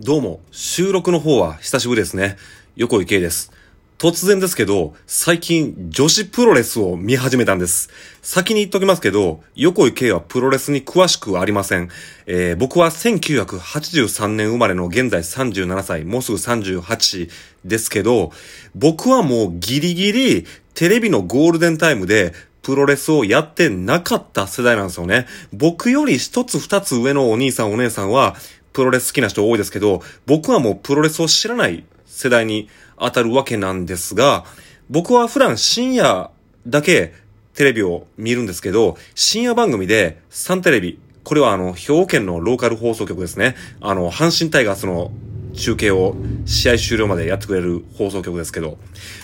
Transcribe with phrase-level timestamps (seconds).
[0.00, 2.36] どうも、収録の方は久しぶりですね。
[2.76, 3.50] 横井圭です。
[3.98, 7.90] 突然ですけど、最近女子プロレスを見始めたんです。
[8.22, 11.88] 先に言っときますけど、横井圭はプロレスに詳しくありません。
[12.26, 17.28] えー僕は1983年生まれの現在37歳、もうすぐ38
[17.64, 18.30] ですけど、
[18.76, 22.34] 僕はもうギリギリテレビのゴールデンタイムで
[22.68, 25.26] プロレスをやってなかった世代なんですよね。
[25.52, 28.36] 僕より一つ二つ上のお兄さんお姉さんは、
[28.72, 34.44] プロレス好きな人多いですけど、僕はもうプロレスを知らない世代に当たるわけなんですが、
[34.90, 36.30] 僕は普段深夜
[36.66, 37.14] だけ
[37.54, 43.56] テレビを見るんですけど、深夜番組でサンテレビ、これはあの、兵庫県のローカル放送局ですね。
[43.80, 45.10] あの、阪神タイガースの
[45.54, 46.14] 中継を
[46.46, 48.78] 試合終了までやってくれる放送局ですけど、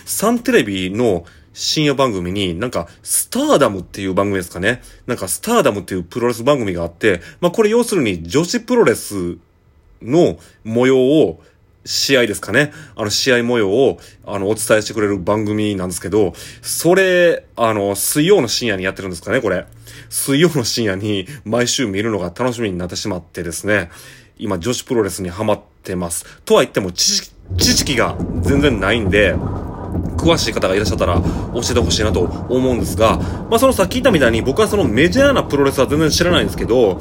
[0.05, 4.81] サンテレビの深夜番組になんかスターダムっていう番組ですかね。
[5.07, 9.37] なんかスターダムっていうプロレス番組があって、まあこれ要するに女子プロレス
[10.01, 11.41] の模様を
[11.85, 12.73] 試合ですかね。
[12.95, 19.65] あの試合模様をあのお伝えしてくれる番組なんですけど、それ、あの水曜の深夜にやってるんですかね、これ。
[20.09, 23.91] 水曜の深夜に毎週見るのが楽しみになってしまってですね。
[24.37, 26.25] 今女子プロレスにハマってます。
[26.43, 29.35] とは言っても知識知識が全然ないんで、
[30.17, 31.21] 詳しい方がいらっしゃったら
[31.53, 33.17] 教えてほしいなと思うんですが、
[33.49, 36.99] まあそのさっき言ったみたいに僕はそのメジャーなプロレスは全然知らないんですけど、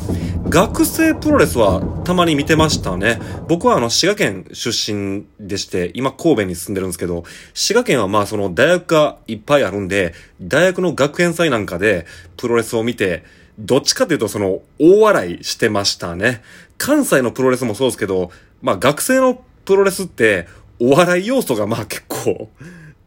[0.48, 3.20] 学生プロレスはたまに見てましたね。
[3.48, 13.24] 僕はあの滋賀県出身でして、今神戸に住んでるんですけど、滋賀県はまあその大学がいっぱいあるんで、大学の学園祭なんかでプロレスを見て、
[13.58, 16.42] どっちかというとその大笑いしてましたね。
[16.76, 18.30] 関西のプロレスもそうですけど、
[18.62, 20.46] まあ学生のプロレスって
[20.80, 22.50] お笑い要素がまあ結構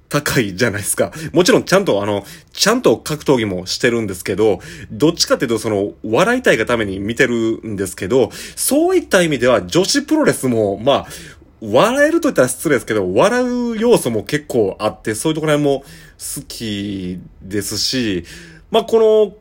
[0.09, 1.11] 高いじゃないですか。
[1.33, 4.59] もちろんちゃんとあの、ちゃんと格闘技もしてるんですけど、
[4.91, 11.07] どっちかっていうとその、笑いたいがために見てるんですけど、そういった意味では女子プロレスも、まあ、
[11.59, 15.83] 笑えると言ったら失礼ですけど、笑う要素も結構あって、そういうところも
[16.17, 18.25] 好きですし、
[18.71, 19.35] まあこの、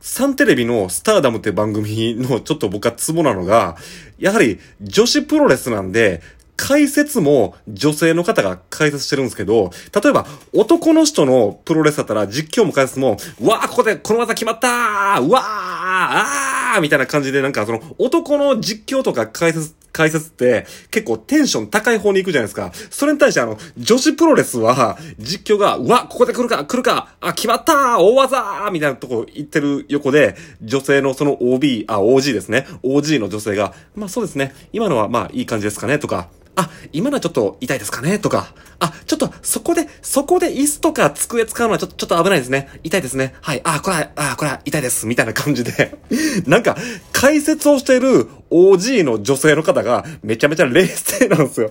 [0.00, 3.76] サンテレビのスターダムって番組のちょっと僕はツボなのが、
[4.18, 6.22] やはり女子プロレスなんで、
[6.60, 22.72] 解説も女性の方が解説してるんですけど、例えば男の人のプロレスだったら実況も解説も、わーここでこの技決まったーうわーあーみたいな感じでなんかその男の実況とか解説、解説って結構テンション高い方に行くじゃないですか。
[22.90, 32.66] それに対してあの、女子プロレスは実況が、うわ、ここで来るか、来るか、あ、決まったー大技みたいなとこ言ってる横で、女性のその OB、あ、OG ですね。
[32.82, 34.54] OG の女性が、まあそうですね。
[34.74, 36.28] 今のはまあいい感じですかね、とか。
[36.60, 38.18] あ、今のはちょっと痛いですかね？
[38.18, 38.52] とか。
[38.80, 42.68] あ、ちょっと、そこで、そこで椅子とか机使うのはちょっと、ちょっと危ないですね。
[42.82, 43.34] 痛いですね。
[43.42, 43.60] はい。
[43.64, 45.06] あ、これは、あ、これは痛いです。
[45.06, 45.98] みたいな感じで。
[46.46, 46.76] なんか、
[47.12, 51.70] 解説をしている OG の女性の方がめちゃめちゃ冷静なんですよ。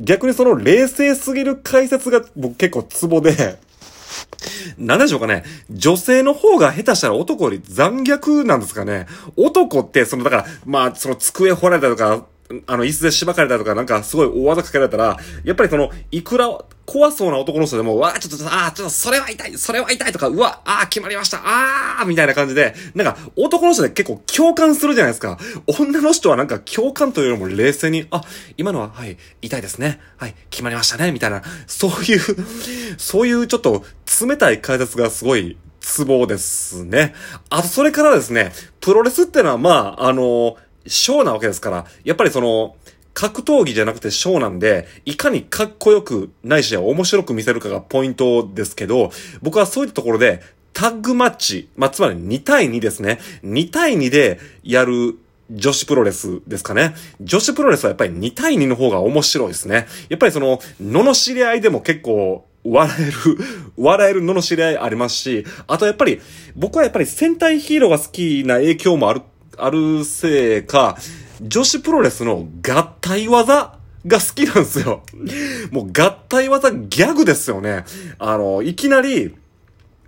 [0.00, 3.58] 逆にその冷静すぎる解説が僕結構ツボで、
[4.78, 5.44] なんでしょうかね。
[5.70, 9.06] 女性の方が下手したら男より残虐なんですかね。
[9.36, 12.26] 男って、その、だから、まあ、その机掘られたとか、
[12.66, 16.48] あの、椅子で縛かれたとか、なんかすごい大技かけられたら、やっぱりその、いくら
[16.86, 25.38] 怖そうな男の人でも、わあ、ちょっと、ああ、ちょっと、それは痛い、それは痛いとか、うわ、ああ、決まりました、ああ、みたいな感じで、なんか、男の人で結構共感するじゃないですか。
[25.66, 28.22] 女の人はなんか共感というよりも冷静に、あ、
[28.56, 30.00] 今のは、はい、痛いですね。
[30.16, 32.20] はい、決まりましたね、みたいな、そういう、
[32.96, 33.84] そういうちょっと
[34.22, 37.14] 冷たい解説がすごい、ツボですね。
[37.50, 40.56] あと、それからですね、プロレスってのは、まあ、あの、
[40.88, 42.76] ショーなわけですから、やっぱりその、
[43.14, 49.10] 格闘技じゃなくてショーなんで、いかにかっこよく、ないし面白く見せるかがポイントですけど、
[49.42, 50.40] 僕はそういったところで、
[50.72, 53.18] タッグマッチ、まあ、つまり2対2ですね。
[53.42, 55.18] 2対2でやる
[55.50, 56.94] 女子プロレスですかね。
[57.20, 59.88] 女子プロレスはやっぱり2対2の方が面白いですね。
[60.08, 63.12] やっぱりその、罵り合いでも結構、笑える、
[63.76, 66.20] 笑える罵り合いありますし、あとやっぱり、
[66.54, 69.22] 僕はやっぱり戦隊ヒーローが好きな影響もある、
[69.58, 70.96] あるせいか、
[71.40, 73.74] 女子プロレスの合体技
[74.06, 75.02] が好きなんですよ。
[75.70, 77.84] もう合体技ギャグですよね。
[78.18, 79.34] あの、いきなり、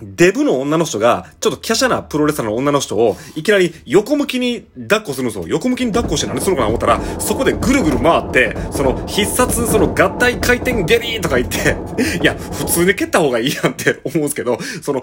[0.03, 5.45] デブの女の人が、ちょっと華奢なプロレスラーの女の人を、いきなり横向きに抱っこするんですよ。
[5.47, 11.77] 横向きに抱っこして何するのかな思ったら、そこでぐるぐる回って、その必殺、その合体回転ゲリーとか言って、
[12.23, 15.03] いや、普通に蹴った方がいいやんって思うんですけど、その、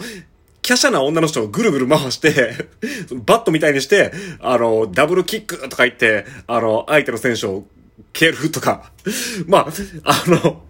[0.67, 2.67] 華奢な女の人をぐるぐる回して、
[3.25, 4.11] バットみたいにして、
[4.41, 7.65] あの、ダブルキックとか言って、あの、相手の選手を
[8.11, 8.91] 蹴るとか。
[9.47, 9.67] まあ、
[10.03, 10.63] あの、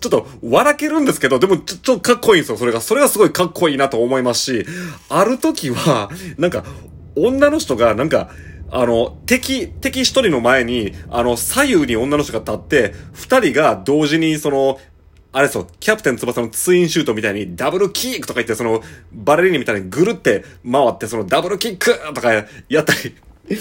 [0.00, 2.80] ちょっと笑けるんですけど、でもちょちょっとかっこいいんですよ、それが。
[2.80, 4.66] それがすごいかっこいいなと思いますし、
[5.10, 6.64] ある時は、なんか、
[7.14, 8.30] 女の人が、なんか、
[8.70, 14.78] あの、敵、敵一人の前に、あの、左右に女の人が立って、二人が同時にその、
[15.30, 18.82] あれそう、キャプテン翼のツインシュートみたいにダブルキックとか言って、その、
[19.12, 23.14] バレリーニみたいにぐるって回って、そのダブルキックとかやったり、
[23.50, 23.54] い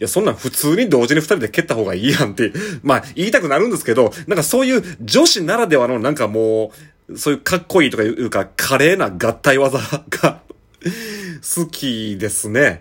[0.00, 6.72] や、そんなん普通に同時に二人で蹴った方がいいやんって、まあ言いたくなるんですけど、なんかそういう女子ならではのなんかも
[7.08, 10.40] う、そういうかっこいいとかいうか、華麗な合体技が
[11.56, 12.80] 好きですね。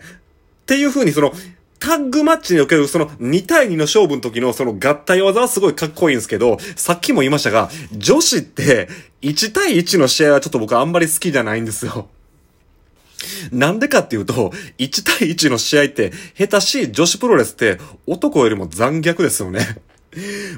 [0.64, 1.34] っていう風にその、
[1.84, 8.88] タッグマッチにおけるその2対2の勝負の時のその合体技はすごいかっこいいんですけど、さっきも言いましたが、女子って
[9.22, 12.08] 1対1の試合はちょっと僕あんまり好きじゃないんですよ。
[13.52, 17.78] なんでかっていうと、1対1の試合って、下手しい女子プロレスって
[18.08, 19.82] 男よりも残虐ですよね。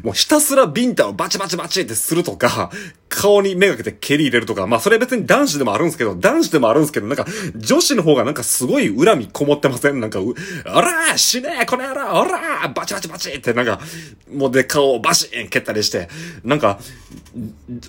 [0.03, 2.71] もうひたすらビンタをバチバチバチってするとか、
[3.07, 7.25] 顔に目がけて蹴り入れるとか、まあそれ別に男子でもあるんですけど、男子でもあるんですけど、なんか
[7.55, 9.99] 女子の方がなんかすごい恨みこもってません？
[9.99, 10.19] なんか、
[10.65, 12.21] あら死ねえこの野郎！
[12.21, 13.31] あらバチバチバチ！
[13.31, 13.79] ってなんか、
[14.33, 16.09] もうで顔をバシーン蹴ったりして、
[16.43, 16.79] なんか、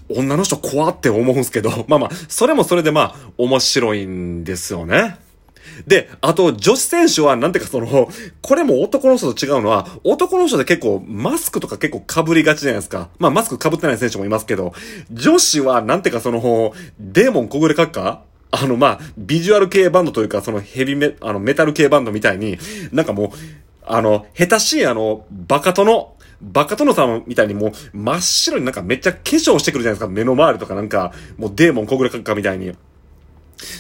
[0.09, 5.19] 女の人怖って思うんですけど、まあまあ、それもそれでまあ、面白いんですよね。
[5.87, 8.09] で、あと、女子選手は、なんていうかその、
[8.43, 13.11] これも男の人と違うのは、男の人で結構、マスクとか結構被りがちじゃないですか。
[13.19, 14.73] まあ、マスク被ってない選手もいますけど、
[15.11, 18.23] 女子は、なんていうかその、デーモン小暮閣下？
[18.53, 22.59] あの、まあ、ビジュアル系バンドというか、そのヘビメ、あの、メタル系バンドみたいに、
[22.93, 23.29] なんかもう、
[23.85, 30.09] あの、下手しいあの、バカ殿、バカ殿さんみたいにもう真っ白になんかめっちゃ化粧してくるじゃないですか。
[30.09, 32.73] 目の周りとかなんか、もうデーモン小暮閣下みたいに。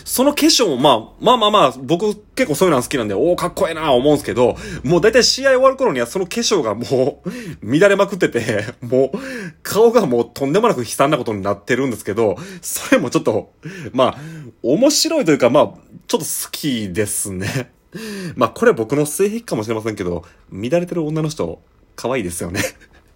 [0.05, 7.31] その化粧も、まあ、まあまあまあ、僕結構そういうの好きなんで、おおかっこええな思うんすけど、もう大体試合終わる頃にはその化粧がもう、
[7.62, 9.19] 乱れまくってて、 もう、
[9.62, 13.52] 顔がもうとんでもなく悲惨なことになってるんですけど、それもちょっと、
[13.93, 14.19] まあ、
[14.62, 15.70] 面白いというか、まあ、
[16.06, 17.70] ちょっと好きですね。
[18.37, 21.61] まあ、これ僕の性癖かもしれませんけど、乱れてる女の人、
[21.94, 22.61] 可愛いですよね。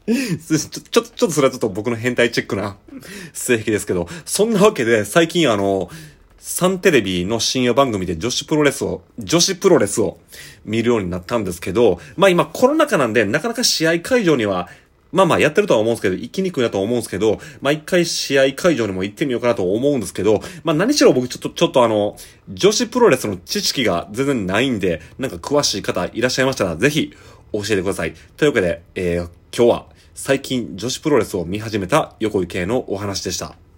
[0.07, 2.77] ちょ、ちょ、ちょっとそれはちょっと僕の変態チェックな
[3.33, 5.91] 性癖ですけど、そんなわけで最近あの、
[6.41, 10.19] サンテレビの深夜番組で女子プロレスを、女子プロレスを
[10.65, 14.71] 見るようになったんですけど、まあ今コロナ禍なんでなかなか試合会場には
[15.13, 22.17] まあまあやってるとは思うんですけど、行きにくいなとは思うんですけど、まあ一回試合会場にも行ってみようかなと思うんですけど、まあ何しろ僕ちょっと、ちょっとあの、
[22.49, 27.13] 女子プロレスの知識が全然ないんで、なんか詳しい方いらっしゃいましたら、ぜひ
[27.53, 28.15] 教えてください。
[28.37, 33.70] というわけで、えー、今日は最近女子プロレスを見始めた横井系のお話でした。